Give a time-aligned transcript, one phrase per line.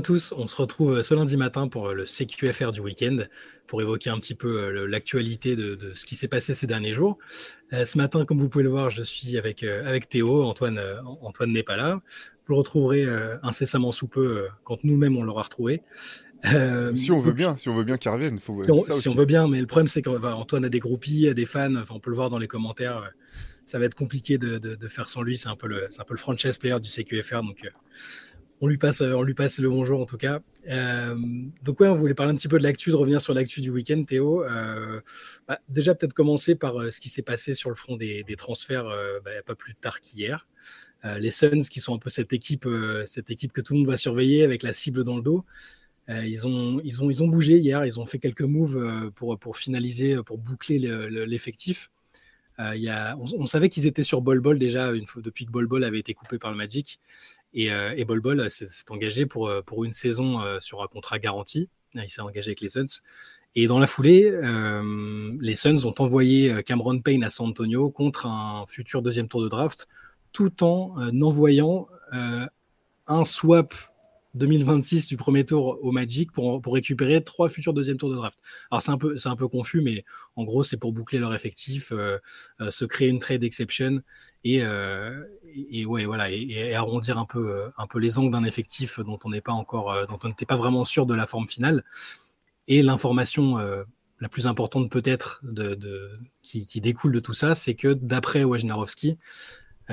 [0.00, 3.18] à tous, on se retrouve ce lundi matin pour le CQFR du week-end,
[3.66, 7.18] pour évoquer un petit peu l'actualité de, ce qui s'est passé ces derniers jours.
[7.70, 10.80] ce matin, comme vous pouvez le voir, je suis avec, avec Théo, Antoine,
[11.20, 12.00] Antoine n'est pas là.
[12.46, 13.06] Vous le retrouverez
[13.42, 15.82] incessamment sous peu quand nous-mêmes on l'aura retrouvé.
[16.94, 18.38] si on veut bien, si on veut bien qu'il revienne.
[18.38, 21.44] Faut si, on, veut bien, mais le problème c'est qu'Antoine a des groupies, a des
[21.44, 23.12] fans, enfin, on peut le voir dans les commentaires
[23.70, 25.38] ça va être compliqué de, faire sans lui.
[25.38, 27.42] C'est un peu le, un peu le franchise player du CQFR.
[27.42, 27.68] Donc, euh,
[28.60, 30.40] on lui passe, on lui passe le bonjour en tout cas.
[30.68, 31.16] Euh,
[31.62, 33.70] donc ouais, on voulait parler un petit peu de l'actu, de revenir sur l'actu du
[33.70, 34.44] week-end, Théo.
[34.44, 35.00] Euh,
[35.48, 38.84] bah, déjà peut-être commencer par ce qui s'est passé sur le front des, transferts,
[39.24, 40.46] bah, pas plus tard qu'hier.
[41.04, 44.62] les Suns, qui sont un peu cette équipe, que tout le monde va surveiller avec
[44.62, 45.44] la cible dans le dos.
[46.08, 50.78] ils, ont, bougé hier, ils ont fait quelques moves pour, finaliser, pour boucler
[51.26, 51.90] l'effectif.
[52.60, 56.12] Euh, on, savait qu'ils étaient sur Bol Bol déjà depuis que Bol Bol avait été
[56.14, 57.00] coupé par le Magic.
[57.52, 61.18] Et, euh, et Bol Bol s'est engagé pour, euh, pour une saison sur un contrat
[61.18, 61.68] garanti.
[61.94, 63.02] Il s'est engagé avec les Suns.
[63.56, 64.30] Et dans la foulée,
[65.40, 69.48] les Suns ont envoyé Cameron Payne à San Antonio contre un futur deuxième tour de
[69.48, 69.88] draft,
[70.32, 73.74] tout en envoyant un swap
[74.34, 78.38] 2026 du premier tour au Magic pour, pour récupérer trois futurs deuxième tours de draft.
[78.70, 80.04] Alors c'est un peu c'est un peu confus, mais
[80.36, 82.18] en gros c'est pour boucler leur effectif, euh,
[82.60, 84.00] euh, se créer une trade exception
[84.44, 89.00] et, euh, et, ouais voilà et, arrondir un peu un peu les angles d'un effectif
[89.00, 91.84] dont on n'est pas encore dont on n'était pas vraiment sûr de la forme finale.
[92.68, 93.58] Et l'information
[94.20, 96.10] la plus importante peut-être de,
[96.42, 99.18] qui, qui, découle de tout ça, c'est que d'après Wojnarowski,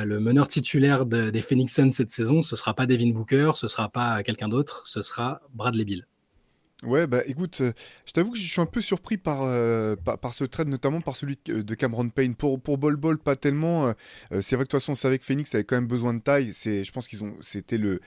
[0.05, 3.89] le meneur titulaire des Phoenix Suns cette saison, ce sera pas Devin Booker, ce sera
[3.89, 6.07] pas quelqu'un d'autre, ce sera Bradley Bill.
[6.83, 7.73] Ouais, bah écoute, euh,
[8.05, 11.15] je t'avoue que je suis un peu surpris par, euh, par, ce trade, notamment par
[11.15, 12.35] celui de Cameron Payne.
[12.35, 13.91] Pour, pour Bol Bol, pas tellement.
[14.29, 16.19] c'est vrai que de toute façon, on savait que Phoenix avait quand même besoin de
[16.19, 16.53] taille.
[16.53, 17.99] Je pense qu'ils ont, c'était le, euh,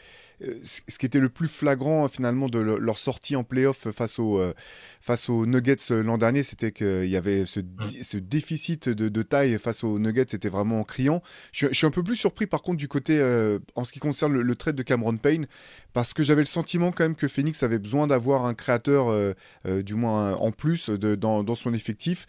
[0.63, 4.55] ce qui était le plus flagrant finalement de leur sortie en playoff face, au, euh,
[5.01, 8.21] face aux Nuggets euh, l'an dernier, c'était qu'il y avait ce, mm.
[8.21, 11.23] déficit de, taille face aux Nuggets, c'était vraiment criant.
[11.53, 13.21] Je, suis un peu plus surpris par contre du côté,
[13.75, 15.47] en ce qui concerne le, trade de Cameron Payne,
[15.93, 19.35] parce que j'avais le sentiment quand même que Phoenix avait besoin d'avoir un créateur,
[19.67, 22.27] du moins en plus, de, dans, dans, son effectif.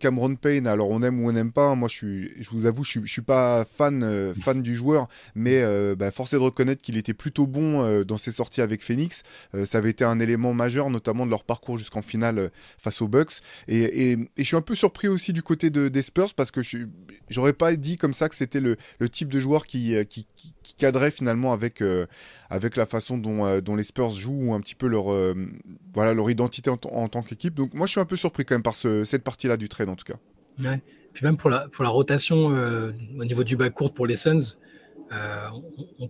[0.00, 2.84] Cameron Payne, alors on aime ou on n'aime pas, moi je, suis, je vous avoue,
[2.84, 5.62] je ne suis, pas fan, fan du joueur, mais
[5.94, 9.22] bah, force est de reconnaître qu'il était plutôt bon euh, dans ses sorties avec Phoenix.
[9.54, 12.48] Euh, ça avait été un élément majeur, notamment de leur parcours jusqu'en finale euh,
[12.78, 13.42] face aux Bucks.
[13.68, 16.78] Et, je suis un peu surpris aussi du côté de, des Spurs parce que je
[17.28, 18.76] j'aurais pas dit comme ça que c'était le,
[19.10, 20.26] type de joueur qui, qui,
[20.78, 27.08] cadrait finalement avec, la façon dont, les Spurs jouent un petit peu leur, identité en,
[27.08, 27.54] tant qu'équipe.
[27.54, 29.96] Donc moi je suis un peu surpris quand même par cette partie-là du trade en
[29.96, 30.18] tout cas.
[30.62, 30.80] Ouais.
[31.12, 34.56] Puis même pour la, rotation au niveau du back court pour les Suns,
[35.12, 35.48] euh,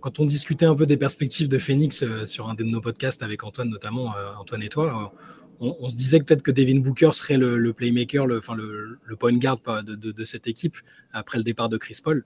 [0.01, 3.21] quand on discutait un peu des perspectives de Phoenix euh, sur un de nos podcasts
[3.21, 5.13] avec Antoine notamment, euh, Antoine et toi,
[5.59, 9.59] on, se disait peut-être que Devin Booker serait le, playmaker, le, enfin le, point guard
[9.83, 10.77] de, cette équipe
[11.11, 12.25] après le départ de Chris Paul.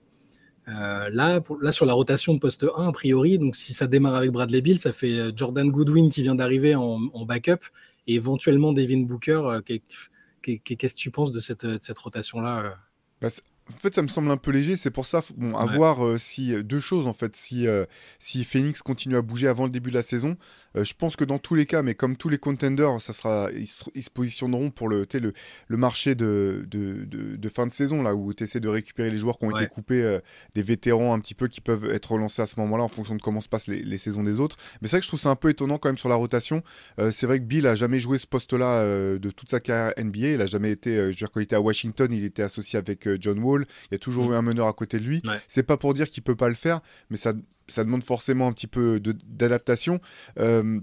[0.67, 4.31] là, là, sur la rotation de poste 1, a priori, donc si ça démarre avec
[4.31, 7.65] Bradley Bill, ça fait Jordan Goodwin qui vient d'arriver en, backup
[8.05, 9.59] et éventuellement Devin Booker.
[9.65, 12.75] Qu'est-ce que tu penses de cette, cette rotation-là
[13.21, 13.29] bah,
[13.75, 14.77] en fait, ça me semble un peu léger.
[14.77, 17.35] C'est pour ça, bon, à voir euh, si euh, deux choses en fait.
[17.35, 17.85] Si euh,
[18.19, 20.37] si Phoenix continue à bouger avant le début de la saison,
[20.73, 23.67] je pense que dans tous les cas, mais comme tous les contenders, ça sera, ils,
[23.67, 25.33] se positionneront pour le, le,
[25.67, 29.17] le marché de, de, de, fin de saison là où tu essaies de récupérer les
[29.17, 30.19] joueurs qui ont été coupés,
[30.55, 33.21] des vétérans un petit peu qui peuvent être relancés à ce moment-là en fonction de
[33.21, 34.55] comment se passent les, les saisons des autres.
[34.81, 36.63] Mais c'est vrai que je trouve ça un peu étonnant quand même sur la rotation.
[37.11, 40.27] c'est vrai que Bill a jamais joué ce poste-là de toute sa carrière NBA.
[40.27, 42.79] Il a jamais été, je veux dire, quand il était à Washington, il était associé
[42.79, 43.60] avec John Wall.
[43.89, 44.33] Il y a toujours mm.
[44.33, 45.21] eu un meneur à côté de lui.
[45.47, 47.33] C'est pas pour dire qu'il peut pas le faire, mais ça,
[47.67, 49.99] ça demande forcément un petit peu d'adaptation.
[50.39, 50.79] Euh,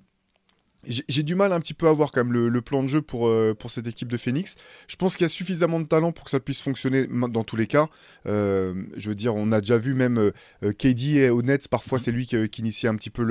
[0.86, 3.28] j'ai du mal un petit peu à voir quand même le, plan de jeu pour,
[3.28, 4.54] euh, pour cette équipe de Phoenix.
[4.86, 7.56] Je pense qu'il y a suffisamment de talent pour que ça puisse fonctionner dans tous
[7.56, 7.88] les cas.
[8.26, 10.18] Euh, je veux dire, on a déjà vu même
[10.62, 13.22] euh, KD au Nets, parfois c'est lui qui, qui, initie un petit peu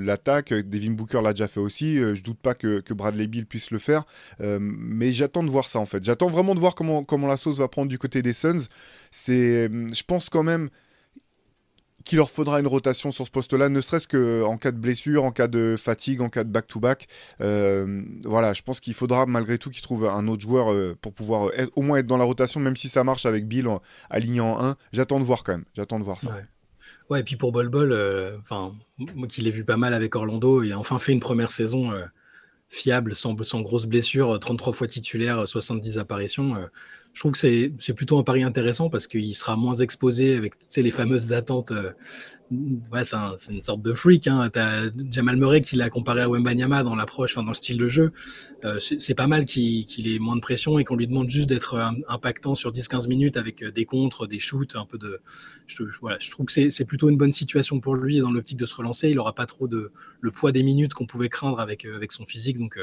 [0.00, 0.52] l'attaque.
[0.52, 1.96] Devin Booker l'a déjà fait aussi.
[1.96, 4.04] je doute pas que, que, Bradley Bill puisse le faire.
[4.40, 6.02] mais j'attends de voir ça en fait.
[6.02, 8.66] J'attends vraiment de voir comment, comment la sauce va prendre du côté des Suns.
[9.12, 10.70] Je pense quand même
[12.06, 15.32] qu'il leur faudra une rotation sur ce poste-là, ne serait-ce qu'en cas de blessure, en
[15.32, 17.08] cas de fatigue, en cas de back-to-back.
[17.40, 21.12] Euh, voilà, je pense qu'il faudra malgré tout qu'ils trouvent un autre joueur euh, pour
[21.12, 23.68] pouvoir au moins être dans la rotation, même si ça marche avec Bill
[24.08, 24.76] aligné en 1.
[24.92, 25.64] J'attends de voir quand même.
[25.74, 26.30] J'attends de voir ça.
[27.10, 27.20] Ouais.
[27.20, 28.72] et puis pour Bol Bol, euh, enfin,
[29.28, 31.92] qui l'ai vu pas mal avec Orlando, il a enfin fait une première saison
[32.68, 36.56] fiable, sans, sans grosse blessure, 33 fois titulaire, 70 apparitions
[37.16, 40.90] je trouve que c'est plutôt un pari intéressant parce qu'il sera moins exposé avec les
[40.90, 41.72] fameuses attentes.
[41.72, 41.92] Euh,
[42.92, 44.26] ouais, c'est une sorte de freak.
[44.26, 44.50] Hein.
[44.54, 48.12] As Jamal Murray qui l'a comparé à Wembanyama dans l'approche, dans le style de jeu.
[48.66, 51.90] Euh, c'est pas mal qu'il ait moins de pression et qu'on lui demande juste d'être
[52.06, 55.18] impactant sur 10-15 minutes avec euh, des contres, des shoots, un peu de.
[55.68, 59.08] Je trouve que c'est plutôt une bonne situation pour lui dans l'optique de se relancer.
[59.08, 59.90] Il aura pas trop de
[60.20, 62.58] le poids des minutes qu'on pouvait craindre avec, avec son physique.
[62.58, 62.78] Donc,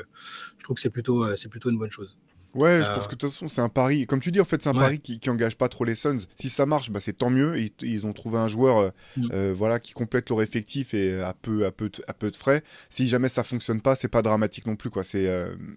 [0.57, 2.17] je trouve que c'est plutôt, c'est plutôt une bonne chose.
[2.53, 3.07] Ouais, je pense euh.
[3.07, 4.05] que de toute façon, c'est un pari.
[4.05, 6.19] Comme tu dis, en fait, c'est un pari qui, qui engage pas trop les Suns.
[6.35, 7.59] Si ça marche, bah, c'est tant mieux.
[7.59, 9.29] Ils, ils, ont trouvé un joueur euh, mm.
[9.33, 12.35] euh, voilà, qui complète leur effectif et à peu, à peu, de, à peu de
[12.35, 12.61] frais.
[12.89, 14.89] Si jamais ça fonctionne pas, c'est pas dramatique non plus.
[14.89, 15.03] Quoi.
[15.03, 15.27] C'est,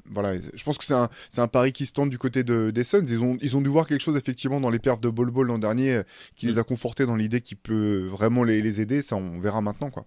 [0.05, 1.08] voilà, je pense que c'est un,
[1.38, 3.06] un, pari qui se tente du côté de, des Suns.
[3.08, 5.46] Ils ont, ils ont dû voir quelque chose, effectivement, dans les perfs de Bol Bol
[5.46, 6.02] l'an dernier
[6.37, 6.50] qui mm.
[6.50, 9.00] les a confortés dans l'idée qu'il peut vraiment les, les aider.
[9.00, 9.90] Ça, on verra maintenant.
[9.90, 10.06] Quoi.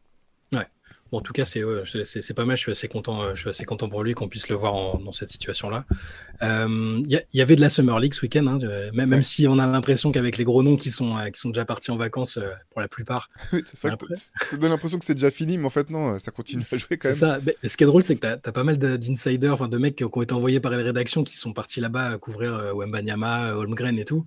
[0.54, 0.68] Ouais.
[1.11, 1.63] En tout cas, c'est
[2.03, 2.56] c'est pas mal.
[2.56, 3.21] Je suis assez content.
[3.21, 5.85] Euh, je suis assez content pour lui qu'on puisse le voir dans cette situation-là.
[6.41, 7.01] Il euh,
[7.33, 8.57] y, avait de la Summer League ce week-end, hein,
[8.94, 11.50] même, même, si on a l'impression qu'avec les gros noms qui sont euh, qui sont
[11.50, 12.39] déjà partis en vacances
[12.69, 13.29] pour la plupart.
[13.73, 13.97] ça,
[14.50, 16.97] ça donne l'impression que c'est déjà fini, mais en fait non, ça continue à jouer
[16.97, 17.15] quand même.
[17.15, 17.39] Ça.
[17.63, 20.03] ce qui est drôle, c'est que tu as, pas mal d'insiders, enfin de mecs qui
[20.03, 24.25] ont été envoyés par les rédactions qui sont partis là-bas couvrir Wembanyama, Holmgren et tout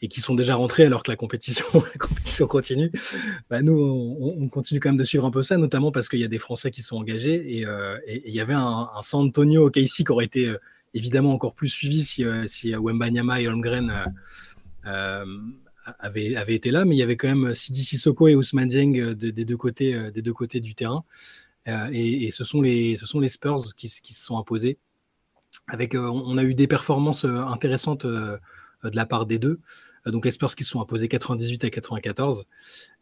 [0.00, 1.64] et qui sont déjà rentrés alors que la compétition,
[2.48, 2.90] continue,
[3.50, 6.24] bah nous, on, continue quand même de suivre un peu ça, notamment parce qu'il y
[6.24, 9.70] a des Français qui sont engagés et euh, il y avait un, un San Antonio
[9.70, 10.58] Casey qui aurait été euh,
[10.94, 14.04] évidemment encore plus suivi si, euh, si Wemba Nyama et Holmgren
[15.98, 19.14] avaient, avaient, été là, mais il y avait quand même Sidi Sissoko et Ousmane Dieng
[19.14, 21.04] des, deux côtés, des deux côtés du terrain.
[21.66, 24.78] Et, et, ce, sont les, ce sont les Spurs qui, qui se sont imposés.
[25.66, 29.60] Avec, on a eu des performances intéressantes de la part des deux.
[30.08, 32.44] Euh, donc les Spurs qui sont imposés 98 à 94.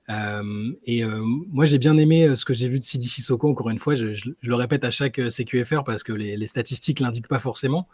[0.09, 3.51] Euh, et euh, moi, j'ai bien aimé ce que j'ai vu de Sidi Sissoko.
[3.51, 4.07] Encore une fois, je,
[4.41, 7.89] le répète à chaque CQFR parce que les, statistiques l'indiquent pas forcément.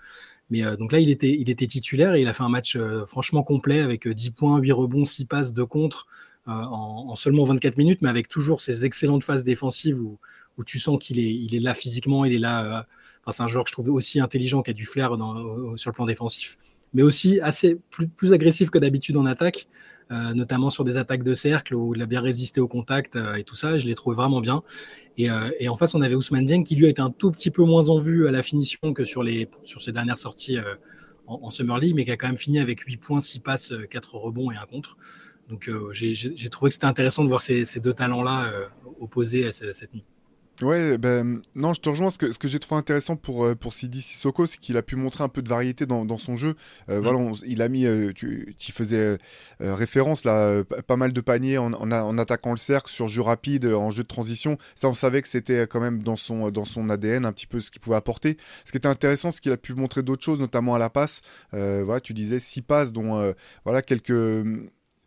[0.51, 2.77] Mais donc là, il était, il était titulaire et il a fait un match
[3.07, 6.07] franchement complet avec 10 points, 8 rebonds, 6 passes, 2 contre
[6.45, 10.19] en, seulement 24 minutes, mais avec toujours ces excellentes phases défensives où,
[10.67, 12.87] tu sens qu'il est, il est là physiquement, il est là.
[13.31, 15.17] c'est un joueur que je trouvais aussi intelligent, qui a du flair
[15.77, 16.59] sur le plan défensif
[16.95, 19.69] mais aussi assez plus, agressif que d'habitude en attaque,
[20.11, 23.35] euh, notamment sur des attaques de cercle où il a bien résisté au contact euh,
[23.35, 23.79] et tout ça.
[23.79, 24.63] Je l'ai trouvé vraiment bien.
[25.17, 27.31] Et, euh, et, en face, on avait Ousmane Dieng qui lui a été un tout
[27.31, 30.59] petit peu moins en vue à la finition que sur, les, sur ses dernières sorties
[31.27, 33.73] en, en, Summer League, mais qui a quand même fini avec 8 points, 6 passes,
[33.91, 34.97] 4 rebonds et un contre.
[35.49, 38.51] Donc j'ai trouvé que c'était intéressant de voir ces, ces deux talents-là
[39.01, 40.05] opposés à cette nuit.
[40.61, 42.11] Ouais, ben non, je te rejoins.
[42.11, 44.83] Ce que, ce que j'ai trouvé intéressant pour, euh, pour Sidi Sissoko, c'est qu'il a
[44.83, 46.55] pu montrer un peu de variété dans, dans son jeu.
[46.89, 47.03] Euh, mm.
[47.03, 49.19] Voilà, il a mis, euh, tu, tu, faisais
[49.61, 53.91] référence là, pas mal de paniers en, en, attaquant le cercle, sur jeu rapide, en
[53.91, 54.59] jeu de transition.
[54.77, 57.59] Ça, on savait que c'était quand même dans son, dans son ADN un petit peu
[57.61, 58.37] ce qu'il pouvait apporter.
[58.65, 61.23] Ce qui était intéressant, c'est qu'il a pu montrer d'autres choses, notamment à la passe.
[61.53, 63.35] voilà, tu disais six passes, dont
[63.65, 64.45] voilà quelques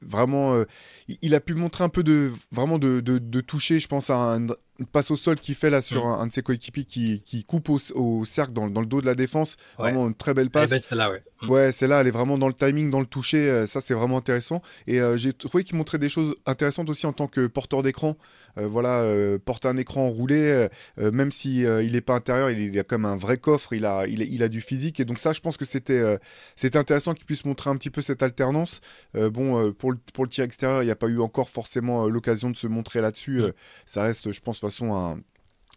[0.01, 0.63] vraiment
[1.07, 4.15] il a pu montrer un peu de vraiment de, de, de toucher je pense à
[4.15, 4.47] un,
[4.91, 6.21] passe au sol qui fait là sur mm.
[6.21, 9.05] un, de ses coéquipiers qui, qui coupe au, au cercle dans, dans, le dos de
[9.05, 9.55] la défense.
[9.77, 10.77] Vraiment une très belle passe.
[10.79, 11.23] celle-là, ouais.
[11.41, 11.49] Mm.
[11.49, 13.49] Ouais, celle-là, elle est vraiment dans le timing, dans le toucher.
[13.49, 14.61] Euh, ça, c'est vraiment intéressant.
[14.87, 18.17] Et euh, j'ai trouvé qu'il montrait des choses intéressantes aussi en tant que porteur d'écran.
[18.57, 19.05] Euh, voilà,
[19.45, 20.67] porter un écran roulé,
[20.97, 23.73] même si il n'est pas intérieur, il, il, a comme un vrai coffre.
[23.73, 24.99] Il a, il, il, a du physique.
[24.99, 26.17] Et donc ça, je pense que c'était,
[26.55, 28.81] c'était intéressant qu'il puisse montrer un petit peu cette alternance.
[29.13, 32.49] bon, pour le, pour le tir extérieur, il n'y a pas eu encore forcément l'occasion
[32.49, 33.41] de se montrer là-dessus.
[33.41, 33.51] Mm.
[33.85, 35.19] ça reste, je pense, façon un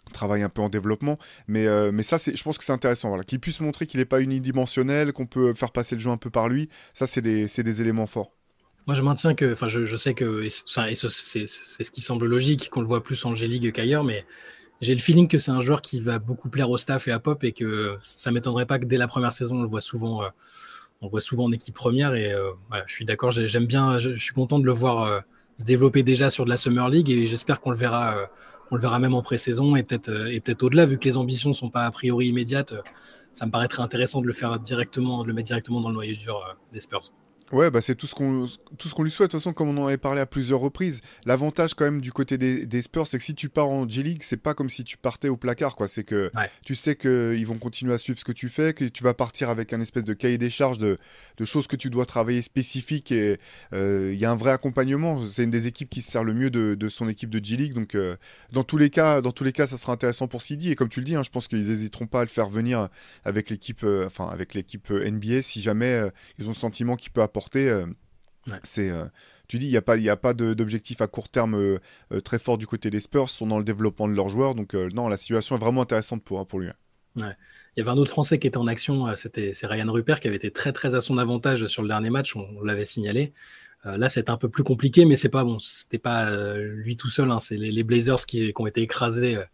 [0.08, 1.16] travail un peu en développement.
[1.46, 3.18] Mais, euh, mais ça, je pense que c'est intéressant.
[3.20, 6.30] Qu'il puisse montrer qu'il n'est pas unidimensionnel, qu'on peut faire passer le jeu un peu
[6.30, 6.68] par lui.
[6.94, 8.30] Ça, c'est des, des, éléments forts.
[8.86, 12.80] Moi, je maintiens que, enfin, je, je, sais que c'est ce qui semble logique, qu'on
[12.80, 14.24] le voit plus en G-League qu'ailleurs, mais
[14.80, 17.18] j'ai le feeling que c'est un joueur qui va beaucoup plaire au staff et à
[17.18, 20.22] Pop et que ça m'étonnerait pas que dès la première saison, on le voit souvent,
[20.22, 20.28] euh,
[21.02, 22.14] on voit souvent en équipe première.
[22.14, 25.22] Et euh, voilà, je suis d'accord, j'aime bien, je, suis content de le voir
[25.58, 28.30] se développer déjà sur de la Summer League et j'espère qu'on le verra,
[28.70, 31.16] on le verra même en pré-saison et peut-être euh, et peut-être au-delà vu que les
[31.16, 32.72] ambitions sont pas a priori immédiates.
[32.72, 32.82] Euh,
[33.32, 36.16] ça me paraîtrait intéressant de le faire directement, de le mettre directement dans le noyau
[36.16, 37.12] dur des Spurs.
[37.50, 39.30] Ouais, bah c'est tout ce qu'on tout ce qu'on lui souhaite.
[39.30, 42.12] De toute façon, comme on en avait parlé à plusieurs reprises, l'avantage quand même du
[42.12, 44.68] côté des, des Spurs, c'est que si tu pars en G League, c'est pas comme
[44.68, 45.88] si tu partais au placard, quoi.
[45.88, 46.30] C'est que
[46.62, 49.48] tu sais qu'ils vont continuer à suivre ce que tu fais, que tu vas partir
[49.48, 50.98] avec un espèce de cahier des charges de,
[51.38, 53.38] de choses que tu dois travailler spécifiques et
[53.72, 55.22] euh, il y a un vrai accompagnement.
[55.26, 57.56] C'est une des équipes qui se sert le mieux de, de son équipe de G
[57.56, 58.16] League, donc euh,
[58.52, 60.70] dans tous les cas, dans tous les cas, ça sera intéressant pour Sidi.
[60.70, 62.88] Et comme tu le dis, hein, je pense qu'ils hésiteront pas à le faire venir
[63.24, 65.98] avec l'équipe, euh, enfin avec l'équipe NBA si jamais
[66.38, 67.37] ils ont le sentiment qu'il peut apporter.
[68.62, 69.04] C'est, euh,
[69.46, 71.78] tu dis, il n'y a pas, y a pas d'objectif à court terme euh,
[72.12, 74.74] euh, très fort du côté des Spurs, sont dans le développement de leurs joueurs, donc
[74.74, 76.68] non, la situation est vraiment intéressante pour, pour lui.
[77.16, 77.34] Il
[77.76, 80.36] y avait un autre Français qui était en action, c'était c'est Ryan Rupert qui avait
[80.36, 83.32] été très très à son avantage sur le dernier match, on l'avait signalé.
[83.86, 85.58] Euh, là, c'est un peu plus compliqué, mais c'est pas bon.
[85.60, 87.30] C'était pas euh, lui tout seul.
[87.30, 89.44] Hein, c'est les, Blazers qui, ont été écrasés, euh,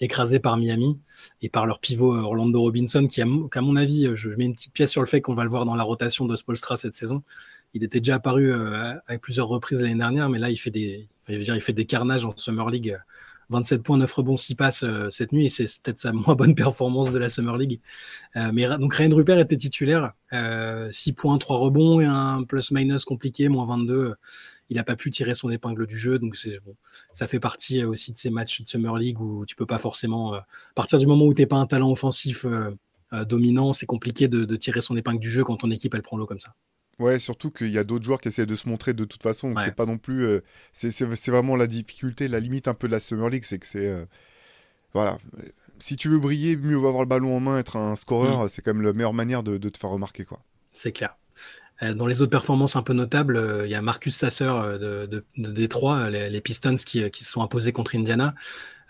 [0.00, 1.00] écrasés par Miami
[1.42, 4.90] et par leur pivot Orlando Robinson, qui, à, mon avis, je, mets une petite pièce
[4.90, 7.22] sur le fait qu'on va le voir dans la rotation de Spolstra cette saison.
[7.74, 11.60] Il était déjà apparu à, plusieurs reprises l'année dernière, mais là, il fait des, il
[11.60, 12.96] fait des carnages en Summer League
[13.50, 16.54] 27 points, 9 rebonds, 6 passes euh, cette nuit, et c'est peut-être sa moins bonne
[16.56, 17.80] performance de la Summer League.
[18.36, 23.04] Euh, mais donc Ryan Rupert était titulaire, 6 euh, points, 3 rebonds et un plus-minus
[23.04, 24.14] compliqué, moins 22.
[24.70, 26.36] Il n'a pas pu tirer son épingle du jeu, donc
[27.14, 30.34] ça fait partie aussi de ces matchs de Summer League où tu peux pas forcément,
[30.34, 32.44] à partir du moment où tu n'es pas un talent offensif
[33.26, 36.18] dominant, c'est compliqué de, de tirer son épingle du jeu quand ton équipe elle prend
[36.18, 36.52] l'eau comme ça.
[36.98, 39.54] Ouais, surtout qu'il y a d'autres joueurs qui essaient de se montrer de toute façon.
[39.56, 40.24] C'est pas non plus.
[40.24, 40.40] Euh,
[40.72, 43.86] c'est vraiment la difficulté, la limite un peu de la Summer League, c'est que c'est.
[43.86, 44.04] Euh,
[44.94, 45.18] voilà.
[45.78, 48.48] Si tu veux briller, mieux vaut avoir le ballon en main, être un scoreur, mm.
[48.48, 50.24] c'est quand même la meilleure manière de, te faire remarquer.
[50.24, 50.40] quoi.
[50.72, 51.16] C'est clair.
[51.82, 54.50] Euh, dans les autres performances un peu notables, il y a Marcus Sasser
[54.80, 58.34] de, de, Détroit, les, Pistons qui, qui, se sont imposés contre Indiana.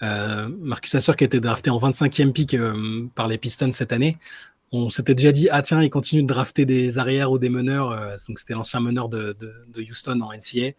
[0.00, 2.56] Marcus Sasser qui a été drafté en 25e pick
[3.14, 4.16] par les Pistons cette année
[4.72, 7.90] on s'était déjà dit, ah tiens, il continue de drafter des arrières ou des meneurs.
[7.92, 9.36] Euh, donc c'était l'ancien meneur de,
[9.76, 10.74] Houston en NCA.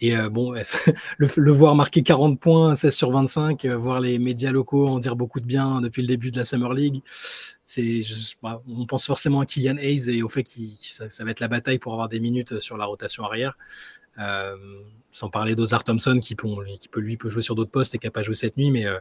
[0.00, 0.52] Et euh, bon,
[1.18, 5.16] le, voir marquer 40 points, 16 sur 25, euh, voir les médias locaux en dire
[5.16, 7.02] beaucoup de bien depuis le début de la Summer League,
[7.66, 8.02] c'est,
[8.42, 11.48] on pense forcément à Kylian Hayes et au fait que ça, ça, va être la
[11.48, 13.58] bataille pour avoir des minutes sur la rotation arrière.
[14.18, 14.56] Euh,
[15.10, 16.48] sans parler d'Ozar Thompson qui peut,
[16.78, 18.70] qui peut lui peut jouer sur d'autres postes et qui n'a pas joué cette nuit,
[18.70, 18.98] mais euh,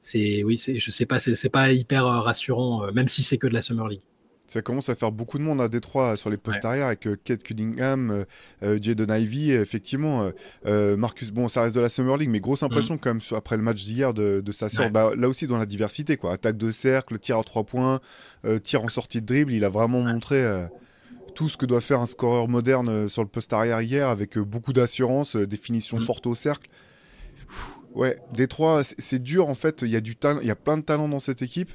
[0.00, 3.54] c'est oui, je sais pas, c'est pas hyper euh, rassurant, même si c'est que de
[3.54, 4.02] la Summer League.
[4.46, 7.42] Ça commence à faire beaucoup de monde à Détroit sur les postes arrière avec Kate
[7.42, 8.26] Cunningham,
[8.60, 10.28] Jaden Ivey, effectivement.
[10.66, 12.98] Marcus, bon, ça reste de la Summer League, mais grosse impression mm.
[12.98, 14.90] quand même après le match d'hier de, sa sœur.
[14.90, 16.32] Bah, là aussi dans la diversité, quoi.
[16.32, 18.00] Attaque de cercle, tir à trois points,
[18.64, 19.52] tir en sortie de dribble.
[19.52, 20.44] Il a vraiment montré
[21.30, 24.36] tout ce que doit faire un scoreur moderne euh, sur le poste arrière hier, avec
[24.36, 26.04] euh, beaucoup d'assurance, euh, définition mm.
[26.04, 26.68] forte au cercle.
[27.94, 29.82] Ouais, Détroit, c'est dur en fait.
[29.82, 31.70] Il y a du il y a plein de talents dans cette équipe.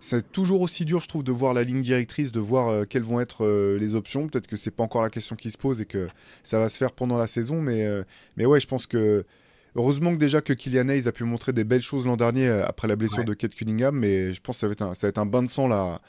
[0.00, 3.20] C'est toujours aussi dur, je trouve, de voir la ligne directrice, de voir quelles vont
[3.20, 3.46] être
[3.78, 4.26] les options.
[4.28, 6.08] Peut-être que c'est pas encore la question qui se pose et que
[6.42, 7.86] ça va se faire pendant la saison, mais
[8.36, 9.26] mais ouais, je pense que
[9.76, 12.88] heureusement que déjà que Kylian Hayes a pu montrer des belles choses l'an dernier après
[12.88, 15.10] la blessure de Kate Cunningham, mais je pense que ça va être un, ça va
[15.10, 16.00] être un bain de sang là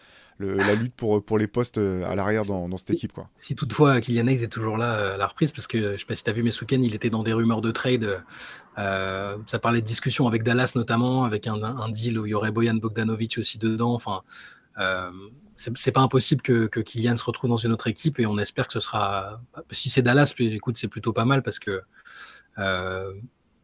[0.41, 3.13] la lutte pour, pour les postes euh, à l'arrière dans, cette équipe.
[3.13, 3.29] Quoi.
[3.35, 5.97] Si toutefois Kylian Hayes est toujours là euh, à la reprise, parce que je ne
[5.97, 8.23] sais pas si tu as vu, mais ce il était dans des rumeurs de trade.
[8.77, 12.33] Euh, ça parlait de discussions avec Dallas notamment, avec un, un, deal où il y
[12.33, 13.93] aurait Boyan Bogdanovic aussi dedans.
[13.93, 14.21] Enfin,
[14.79, 15.11] euh,
[15.55, 18.67] c'est pas impossible que, que, Kylian se retrouve dans une autre équipe et on espère
[18.67, 19.41] que ce sera.
[19.69, 21.81] Si c'est Dallas, écoute, c'est plutôt pas mal parce que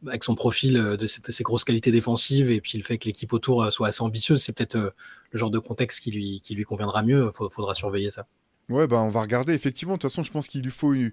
[0.05, 3.33] avec son profil euh, de ses grosses qualités défensives et puis le fait que l'équipe
[3.33, 4.89] autour euh, soit assez ambitieuse, c'est peut-être euh,
[5.31, 7.31] le genre de contexte qui lui, conviendra mieux.
[7.33, 8.27] Il faudra surveiller ça.
[8.69, 9.53] Ouais, bah on va regarder.
[9.53, 10.93] Effectivement, de toute façon, je pense qu'il lui faut.
[10.93, 11.11] Il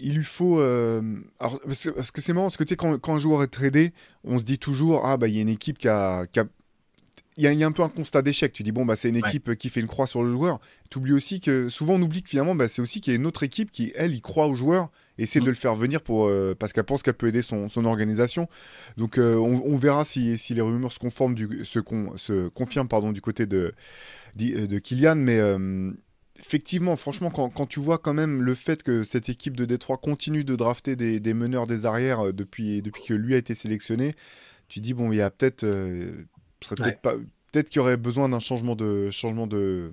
[0.00, 0.60] lui faut.
[0.60, 3.92] Alors, parce que c'est marrant, parce que tu sais, quand, un joueur est tradé,
[4.22, 6.26] on se dit toujours Ah, bah, il y a une équipe qui a
[7.38, 8.52] il y, a un peu un constat d'échec.
[8.52, 10.60] Tu dis, bon, bah, c'est une équipe qui fait une croix sur le joueur.
[10.90, 13.18] Tu oublies aussi que souvent on oublie que finalement, bah, c'est aussi qu'il y a
[13.18, 15.44] une autre équipe qui, elle, y croit au joueur et essaie mm.
[15.44, 18.48] de le faire venir pour, euh, parce qu'elle pense qu'elle peut aider son, son organisation.
[18.98, 21.80] Donc, euh, on, verra si, si, les rumeurs se, conforment du, se,
[22.16, 23.72] se confirment pardon, du côté de,
[24.36, 25.16] de Kylian.
[25.16, 25.90] Mais euh,
[26.38, 29.96] effectivement, franchement, quand, quand, tu vois quand même le fait que cette équipe de Détroit
[29.96, 34.14] continue de drafter des, des meneurs des arrières depuis, depuis que lui a été sélectionné,
[34.68, 35.64] tu dis, bon, il y a peut-être
[36.68, 39.92] peut-être qu'il y aurait besoin d'un changement de changement de,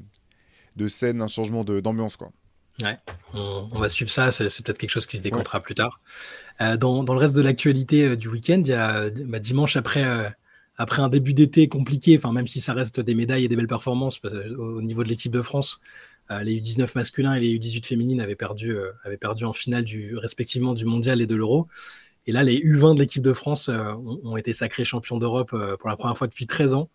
[0.76, 2.32] de scène, un changement d'ambiance quoi.
[2.82, 2.98] Ouais,
[3.34, 4.32] on, va suivre ça.
[4.32, 6.02] C'est peut-être quelque chose qui se décomptera plus tard.
[6.62, 9.76] Euh, dans, dans, le reste de l'actualité euh, du week-end, il y a bah, dimanche
[9.76, 10.30] après, euh,
[10.78, 13.68] après un début d'été compliqué, enfin même si ça reste des médailles et des belles
[13.68, 15.82] performances au niveau de l'équipe de France,
[16.42, 20.74] les U19 masculins et les U18 féminines avaient perdu, avaient perdu en finale du, respectivement
[20.74, 21.68] du mondial et de l'euro.
[22.30, 23.92] Et là, les U20 de l'équipe de France euh,
[24.24, 26.92] ont, été sacrés champions d'Europe euh, pour la première fois depuis 13 ans.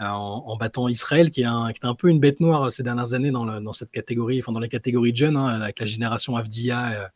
[0.00, 3.72] Euh, en, battant Israël, qui est, un, peu une bête noire ces dernières années dans,
[3.72, 7.10] cette catégorie, enfin dans les catégories de jeunes, hein, avec la génération Avdia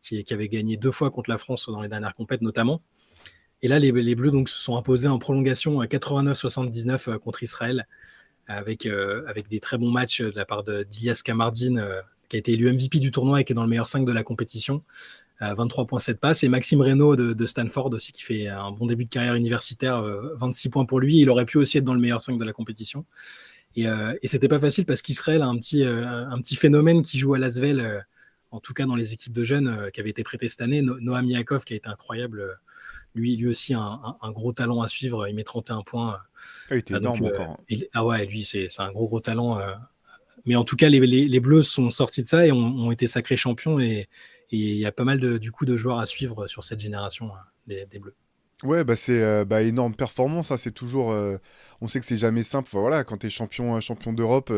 [0.00, 2.82] qui, avait gagné deux fois contre la France dans les dernières compètes notamment.
[3.62, 7.86] Et là, les, Bleus donc, se sont imposés en prolongation à 89-79 contre Israël,
[8.48, 8.86] avec,
[9.28, 11.86] avec des très bons matchs de la part d'Ilias Kamardine,
[12.28, 14.12] qui a été élu MVP du tournoi et qui est dans le meilleur 5 de
[14.12, 14.82] la compétition.
[15.40, 16.44] 23,7 passes.
[16.44, 20.02] Et Maxime Reynaud de, Stanford aussi, qui fait un bon début de carrière universitaire,
[20.36, 21.18] 26 euh, points pour lui.
[21.20, 23.04] Il aurait pu aussi être dans le meilleur 5 de la compétition.
[23.76, 27.02] Et, euh, et c'était pas facile parce qu'Israël a un petit, euh, un petit phénomène
[27.02, 28.04] qui joue à Lasvel,
[28.52, 30.80] en tout cas dans les équipes de jeunes qui avaient été prêtées cette année.
[30.80, 32.56] Noam Yakov, qui a été incroyable
[33.16, 35.26] lui, lui aussi un, gros talent à suivre.
[35.28, 36.18] Il met 31 points.
[36.70, 37.58] Ah, il était énorme encore.
[37.70, 37.76] Hein.
[37.92, 39.58] ah ouais, lui, c'est un gros, gros talent.
[40.46, 43.36] mais en tout cas, les, les, Bleus sont sortis de ça et ont, été sacrés
[43.36, 43.80] champions.
[43.80, 44.08] Et
[44.56, 47.32] il y a pas mal de, du coup de joueurs à suivre sur cette génération
[47.66, 48.16] des Bleus.
[48.64, 50.50] Ouais, bah c'est euh, bah, énorme performance.
[50.50, 51.36] Hein, c'est toujours, euh,
[51.82, 52.70] on sait que c'est jamais simple.
[52.72, 54.50] voilà, quand tu es champion, euh, champion d'Europe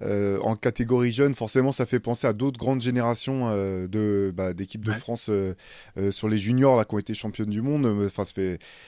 [0.00, 3.50] en catégorie jeune, forcément, ça fait penser à d'autres grandes générations
[3.86, 5.30] de bah, d'équipes de France
[6.10, 7.86] sur les juniors là qui ont été championnes du monde.
[8.06, 8.24] Enfin,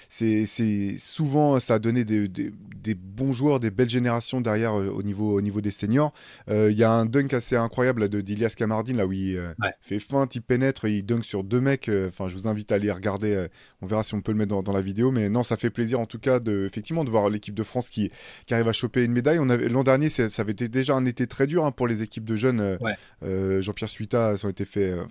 [0.08, 5.36] c'est souvent ça a donné des, des, bons joueurs, des belles générations derrière au niveau
[5.36, 6.12] au niveau des seniors.
[6.48, 9.40] Il y a un dunk assez incroyable de d'Ilias Camardine là où il
[9.80, 11.90] fait feinte, il pénètre, il dunk sur deux mecs.
[12.08, 13.46] Enfin, je vous invite à aller regarder.
[13.80, 15.10] on verra si on peut le mettre dans dans, la vidéo.
[15.10, 17.88] Mais non, ça fait plaisir en tout cas de, effectivement, de voir l'équipe de France
[17.88, 18.10] qui,
[18.46, 19.38] qui arrive à choper une médaille.
[19.70, 22.36] L'an dernier, ça avait été déjà un été très dur hein, pour les équipes de
[22.36, 22.60] jeunes.
[22.60, 22.76] Euh,
[23.22, 24.90] euh, Jean-Pierre Suita, ça a été fait.
[24.90, 25.04] Euh,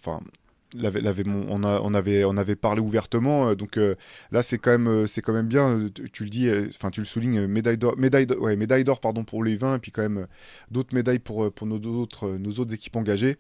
[0.76, 3.80] on, a, on, avait, on avait parlé ouvertement, donc
[4.32, 5.88] là c'est quand même, c'est quand même bien.
[6.12, 9.42] Tu, le dis, enfin tu le soulignes, médaille d'or, médaille, ouais, médaille d'or pardon pour
[9.42, 10.28] les 20 et puis quand même
[10.72, 13.38] d'autres médailles pour, pour nos autres, nos autres équipes engagées.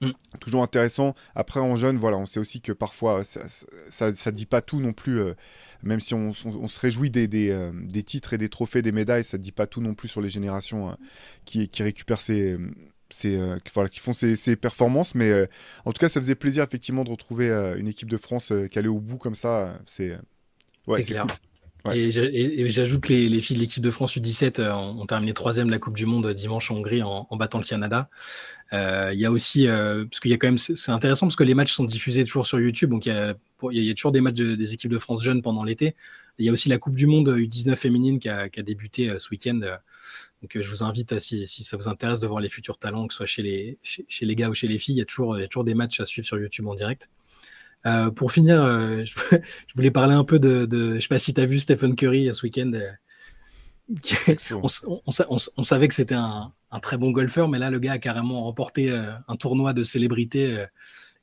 [0.00, 0.10] Mm.
[0.40, 1.14] Toujours intéressant.
[1.34, 3.46] Après, en jeune, voilà, on sait aussi que parfois, ça,
[3.88, 5.20] ça, dit pas tout non plus.
[5.20, 5.34] Euh,
[5.82, 9.52] même si on, se réjouit euh, des, titres et des trophées, des médailles, ça dit
[9.52, 10.94] pas tout non plus sur les générations euh,
[11.44, 12.56] qui, récupèrent ces,
[13.72, 15.14] voilà, qui font ces, performances.
[15.14, 15.48] Mais
[15.84, 18.88] en tout cas, ça faisait plaisir effectivement de retrouver une équipe de France qui allait
[18.88, 19.78] au bout comme ça.
[19.86, 20.16] C'est
[20.86, 21.26] ouais, clair.
[21.94, 22.10] Et
[22.70, 25.96] j'ajoute que les, filles de l'équipe de France U17 euh, ont terminé troisième la Coupe
[25.96, 28.08] du Monde dimanche en Hongrie en, battant le Canada.
[28.72, 31.36] Euh, il y a aussi, euh, parce qu'il y a quand même, c'est intéressant parce
[31.36, 34.34] que les matchs sont diffusés toujours sur YouTube, donc il y a, toujours des matchs
[34.34, 35.94] des équipes de France jeunes pendant l'été.
[36.38, 39.60] Il y a aussi la Coupe du Monde U19 féminine qui a, débuté ce week-end.
[40.42, 43.14] Donc je vous invite, si, si, ça vous intéresse, de voir les futurs talents, que
[43.14, 44.96] ce soit chez les, chez, les gars ou chez les filles.
[44.96, 47.08] Il y, a toujours, y a toujours des matchs à suivre sur YouTube en direct.
[47.86, 49.14] Euh, pour finir, euh, je,
[49.74, 52.30] voulais parler un peu de, de je sais pas si tu as vu Stephen Curry
[52.34, 52.72] ce week-end.
[52.74, 52.90] Euh,
[55.56, 56.52] on, savait que c'était un,
[56.82, 60.66] très bon golfeur, mais là, le gars a carrément remporté un tournoi de célébrité.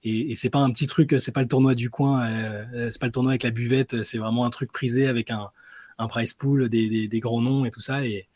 [0.04, 2.26] et, et c'est pas un petit truc, c'est pas le tournoi du coin,
[2.72, 5.52] c'est pas le tournoi avec la buvette, c'est vraiment un truc prisé avec un,
[6.08, 8.06] price pool, des, des, grands noms et tout ça.
[8.06, 8.28] Et,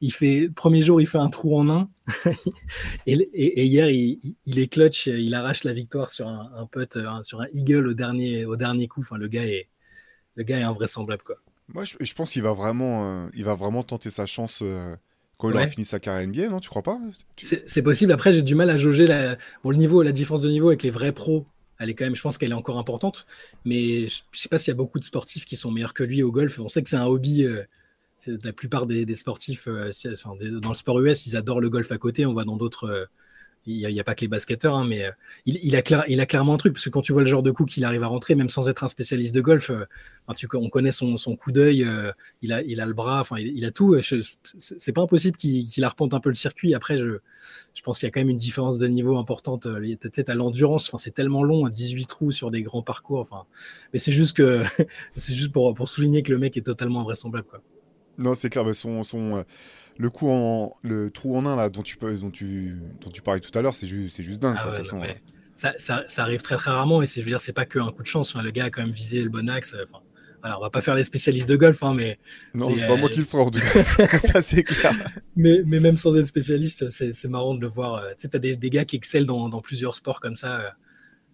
[0.00, 1.88] il fait premier jour il fait un trou en un.
[3.06, 7.46] Et, hier il, est clutch il arrache la victoire sur un, un putt sur un
[7.52, 9.00] eagle au dernier au dernier coup.
[9.00, 9.68] Enfin le gars est
[10.34, 11.36] le gars est invraisemblable quoi.
[11.68, 14.94] Moi je, pense qu'il va vraiment euh, il va vraiment tenter sa chance euh,
[15.38, 16.98] quand il aura fini sa carrière NBA non tu crois pas?
[17.36, 18.12] C'est possible.
[18.12, 20.82] Après j'ai du mal à jauger la, bon, le niveau la différence de niveau avec
[20.82, 21.46] les vrais pros
[21.78, 23.26] elle est quand même, je pense qu'elle est encore importante,
[23.64, 26.22] mais je sais pas s'il y a beaucoup de sportifs qui sont meilleurs que lui
[26.22, 26.58] au golf.
[26.58, 27.64] On sait que c'est un hobby euh,
[28.26, 29.90] la plupart des, sportifs euh,
[30.60, 32.26] dans le sport US, ils adorent le golf à côté.
[32.26, 33.04] On voit dans d'autres, euh,
[33.66, 35.10] il n'y a, pas que les basketteurs, hein, mais euh,
[35.44, 35.82] il, a
[36.26, 38.06] clairement un truc parce que quand tu vois le genre de coup qu'il arrive à
[38.06, 39.72] rentrer, même sans être un spécialiste de golf,
[40.54, 41.84] on connaît son, coup d'œil,
[42.42, 43.96] il, a, le bras, enfin, il, a tout.
[44.00, 46.74] C'est pas impossible qu'il arpente un peu le circuit.
[46.74, 47.18] Après, je,
[47.82, 49.66] pense qu'il y a quand même une différence de niveau importante.
[49.82, 53.46] Tu sais, l'endurance, enfin, c'est tellement long, 18 trous sur des grands parcours.
[53.92, 54.40] Mais c'est juste
[55.52, 57.48] pour, souligner que le mec est totalement invraisemblable.
[58.18, 58.64] Non, c'est clair.
[58.74, 59.42] Son, son, euh,
[59.98, 63.22] le coup en, le trou en un là dont tu peux, dont tu, dont tu
[63.22, 64.56] parlais tout à l'heure, c'est juste, c'est juste dingue.
[64.58, 64.82] Ah
[65.54, 67.90] ça, ça, ça, arrive très très rarement et c'est, je veux dire, c'est pas qu'un
[67.90, 68.36] coup de chance.
[68.36, 69.74] le gars a quand même visé le bon axe.
[69.84, 70.02] Enfin,
[70.42, 72.18] voilà, on va pas faire les spécialistes de golf, hein, mais
[72.52, 74.18] non, c'est pas moi qui le ferai en tout cas.
[74.18, 74.92] ça c'est clair.
[75.34, 77.94] Mais, mais même sans être spécialiste, c'est, c'est marrant de le voir.
[77.94, 80.76] Euh, tu sais, t'as des, des gars qui excellent dans, dans plusieurs sports comme ça.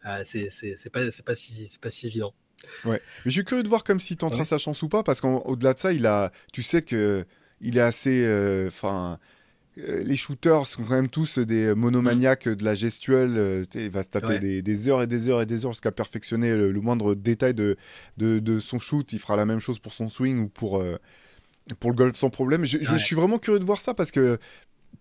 [0.07, 2.33] Euh, c'est, c'est, c'est pas, c'est pas si, c'est pas si évident.
[2.85, 3.01] Ouais.
[3.25, 5.75] Mais je suis curieux de voir comme s'il tentera sa chance ou pas, parce qu'au-delà
[5.75, 7.25] de ça, il a, tu sais que
[7.61, 9.19] il est assez, euh, enfin.
[9.79, 13.39] Euh, les shooters sont quand même tous des monomaniaques de la gestuelle.
[13.39, 16.55] Euh, il va se taper des, heures et des heures et des heures jusqu'à perfectionner
[16.55, 17.79] le, moindre détail de,
[18.19, 19.11] de, son shoot.
[19.15, 20.85] Il fera la même chose pour son swing ou pour,
[21.81, 22.67] pour le golf sans problème.
[22.67, 24.39] Je, je, suis vraiment curieux de voir ça parce que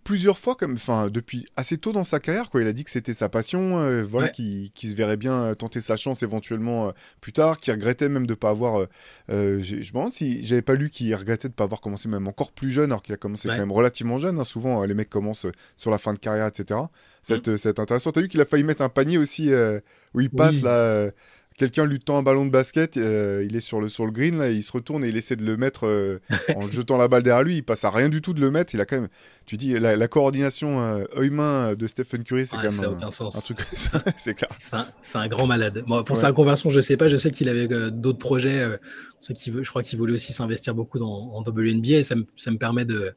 [0.03, 2.61] plusieurs fois, comme, enfin, depuis assez tôt dans sa carrière, quoi.
[2.61, 5.81] Il a dit que c'était sa passion, euh, voilà, qui, se verrait bien euh, tenter
[5.81, 8.87] sa chance éventuellement euh, plus tard, qui regrettait même de pas avoir.
[9.29, 12.51] je me demande si j'avais pas lu qu'il regrettait de pas avoir commencé même encore
[12.51, 14.39] plus jeune, alors qu'il a commencé quand même relativement jeune.
[14.39, 14.43] Hein.
[14.43, 16.79] Souvent, les mecs commencent sur la fin de carrière, etc.
[17.21, 17.79] C'est mmh.
[17.79, 18.11] intéressant.
[18.11, 19.51] T'as vu qu'il a failli mettre un panier aussi
[20.13, 21.11] où il passe là
[21.61, 24.39] quelqu'un lui tend un ballon de basket, euh, il est sur le, sur le green,
[24.39, 26.19] là, il se retourne et il essaie de le mettre euh,
[26.55, 27.57] en jetant la balle derrière lui.
[27.57, 28.73] Il passe à rien du tout de le mettre.
[28.73, 29.09] Il a quand même,
[29.45, 33.57] tu dis, la, coordination euh, œil-main de Stephen Curry, c'est quand même un, un, truc.
[34.17, 34.49] c'est clair.
[35.01, 35.83] C'est un, grand malade.
[36.07, 37.07] pour sa conversion, je sais pas.
[37.07, 38.67] Je sais qu'il avait d'autres projets.
[39.21, 41.97] je crois qu'il voulait aussi s'investir beaucoup dans, en WNBA.
[41.97, 43.13] Et ça, me, ça me permet de,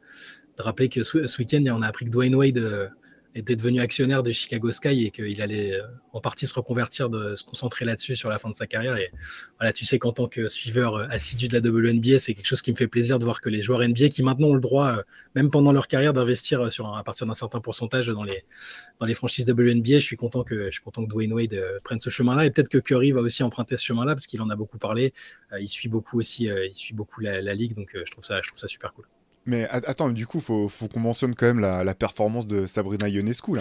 [0.59, 2.91] de rappeler que ce, week-end, on a appris que Dwayne Wade
[3.35, 5.79] était devenu actionnaire de Chicago Sky et qu'il allait
[6.13, 8.97] en partie se reconvertir, de se concentrer là-dessus sur la fin de sa carrière.
[8.97, 9.11] Et
[9.59, 12.71] voilà, tu sais qu'en tant que suiveur assidu de la WNBA, c'est quelque chose qui
[12.71, 14.99] me fait plaisir de voir que les joueurs NBA qui maintenant ont le droit,
[15.35, 18.45] même pendant leur carrière, d'investir sur à partir d'un certain pourcentage dans les
[19.01, 19.99] dans les franchises WNBA.
[19.99, 22.69] Je suis content que je suis content que Dwayne Wade prenne ce chemin-là et peut-être
[22.69, 25.13] que Curry va aussi emprunter ce chemin-là parce qu'il en a beaucoup parlé.
[25.59, 28.49] il suit beaucoup aussi, il suit beaucoup la, la ligue, donc je trouve ça je
[28.49, 29.07] trouve ça super cool.
[29.47, 33.53] Mais attends, du coup, faut, faut qu'on mentionne quand même la, performance de Sabrina Ionescu.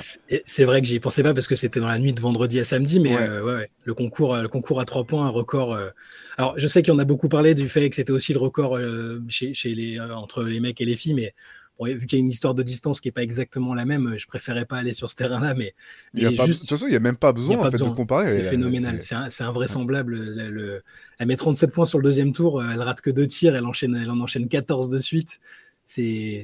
[0.46, 2.64] C'est vrai que j'y pensais pas parce que c'était dans la nuit de vendredi à
[2.64, 3.68] samedi, mais euh, ouais.
[3.84, 5.74] le, concours, le concours à trois points, un record.
[5.74, 5.90] Euh,
[6.38, 8.40] alors, je sais qu'il y en a beaucoup parlé du fait que c'était aussi le
[8.40, 11.34] record euh, chez, chez, les, entre les mecs et les filles, mais
[11.82, 14.26] vu qu'il y a une histoire de distance qui n'est pas exactement la même, je
[14.28, 15.54] préférais pas aller sur ce terrain-là.
[15.54, 15.74] Mais,
[16.14, 18.26] de toute façon, il n'y a même pas besoin, de comparer.
[18.26, 19.00] C'est phénoménal.
[19.02, 20.16] C'est invraisemblable.
[20.16, 20.82] Le,
[21.20, 22.64] elle met 37 points sur le deuxième tour.
[22.64, 23.56] Elle rate que deux tirs.
[23.56, 25.40] Elle, enchaîne, elle en enchaîne 14 de suite
[25.86, 26.44] c'est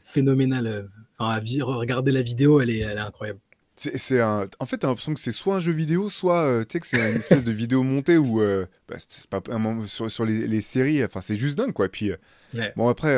[0.00, 0.88] phénoménal.
[1.18, 3.40] Enfin, regarder la vidéo, elle est, elle est incroyable.
[3.76, 4.48] C'est un...
[4.58, 6.86] En fait, t'as l'impression que c'est soit un jeu vidéo, soit euh, tu sais que
[6.86, 8.96] c'est une espèce de vidéo montée où euh, bah,
[9.30, 11.88] pas un sur, sur les, les, séries, enfin c'est juste dingue quoi.
[11.88, 12.16] Puis euh,
[12.76, 13.16] bon après,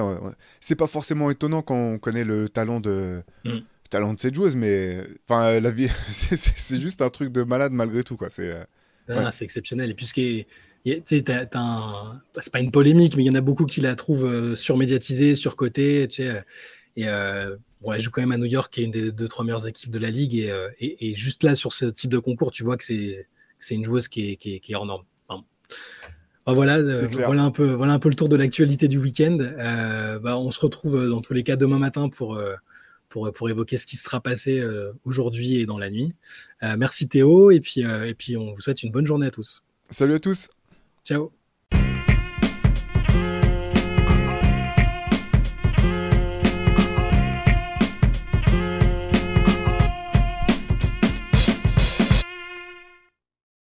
[0.60, 3.58] c'est pas forcément étonnant quand on connaît le talent de mm.
[3.90, 8.04] talent de cette joueuse, mais enfin la vie, c'est juste un truc de malade malgré
[8.04, 8.30] tout quoi.
[8.30, 8.54] C'est
[9.08, 9.90] ah, c'est exceptionnel.
[9.90, 10.46] Et puis ce qui est
[10.84, 15.34] c'est pas une polémique, mais il y en a beaucoup qui la trouvent euh, surmédiatisée,
[15.34, 16.06] surcotée.
[16.08, 16.44] Tu sais,
[16.96, 19.26] et euh, bon, elle joue quand même à New York, qui est une des deux,
[19.26, 20.34] trois meilleures équipes de la ligue.
[20.34, 23.84] Et, euh, et, juste là, sur ce type de concours, tu vois que c'est une
[23.84, 25.04] joueuse qui est, qui est, qui est hors norme.
[26.46, 29.38] voilà, voilà, un peu, voilà un peu le tour de l'actualité du week-end.
[30.22, 32.38] Bah, on se retrouve dans tous les cas demain matin pour,
[33.08, 34.62] pour, pour évoquer ce qui sera passé
[35.04, 36.12] aujourd'hui et dans la nuit.
[36.60, 39.62] merci Théo, et puis, et puis on vous souhaite une bonne journée à tous.
[39.90, 40.48] Salut à tous.
[41.04, 41.32] Ciao